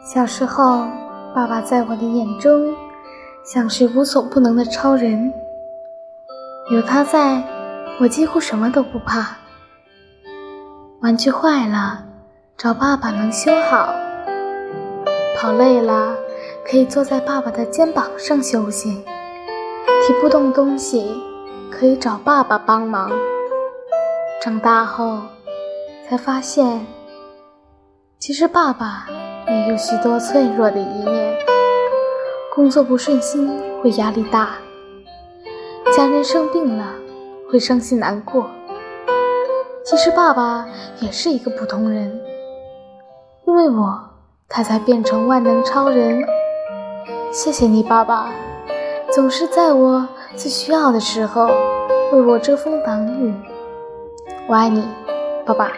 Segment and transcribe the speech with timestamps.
[0.00, 0.86] 小时候，
[1.34, 2.74] 爸爸在我的眼中
[3.44, 5.32] 像是无所不能的超人，
[6.70, 7.42] 有他在，
[8.00, 9.36] 我几乎什么都不怕。
[11.02, 12.02] 玩具坏了，
[12.56, 13.92] 找爸爸能修好；
[15.36, 16.16] 跑累了，
[16.66, 19.04] 可以坐在爸爸的肩膀上休息；
[20.06, 21.22] 提不动东西，
[21.70, 23.10] 可以找爸爸帮忙。
[24.42, 25.20] 长大后，
[26.08, 26.84] 才发现，
[28.18, 29.06] 其实爸爸。
[29.48, 31.36] 也有许多脆弱的一面，
[32.54, 33.50] 工作不顺心
[33.82, 34.56] 会压力大，
[35.96, 36.86] 家人生病了
[37.50, 38.46] 会伤心难过。
[39.84, 40.66] 其实爸爸
[41.00, 42.20] 也是一个普通人，
[43.46, 44.00] 因为我，
[44.48, 46.22] 他才变成万能超人。
[47.32, 48.30] 谢谢你，爸爸，
[49.10, 50.06] 总是在我
[50.36, 51.46] 最需要的时候
[52.12, 53.34] 为我遮风挡雨。
[54.46, 54.86] 我爱你，
[55.44, 55.72] 爸爸。